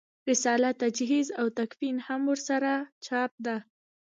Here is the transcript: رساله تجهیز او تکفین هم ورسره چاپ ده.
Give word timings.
رساله 0.29 0.69
تجهیز 0.81 1.27
او 1.39 1.47
تکفین 1.59 1.97
هم 2.07 2.21
ورسره 2.29 2.73
چاپ 3.05 3.31
ده. 3.45 3.55